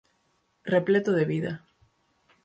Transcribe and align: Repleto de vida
Repleto 0.73 1.11
de 1.13 1.25
vida 1.25 1.51